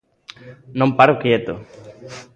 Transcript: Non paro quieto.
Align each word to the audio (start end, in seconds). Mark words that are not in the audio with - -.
Non 0.79 0.89
paro 0.97 1.13
quieto. 1.23 1.53